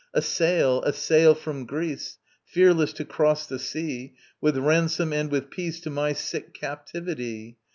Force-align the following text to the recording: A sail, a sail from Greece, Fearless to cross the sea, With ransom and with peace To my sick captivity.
A 0.15 0.21
sail, 0.23 0.81
a 0.81 0.93
sail 0.93 1.35
from 1.35 1.67
Greece, 1.67 2.17
Fearless 2.43 2.91
to 2.93 3.05
cross 3.05 3.45
the 3.45 3.59
sea, 3.59 4.15
With 4.41 4.57
ransom 4.57 5.13
and 5.13 5.29
with 5.29 5.51
peace 5.51 5.79
To 5.81 5.91
my 5.91 6.11
sick 6.13 6.55
captivity. 6.55 7.59